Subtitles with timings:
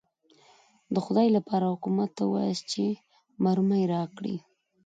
[0.93, 2.83] د خدای لپاره حکومت ته ووایاست چې
[3.43, 4.35] مرمۍ راکړي.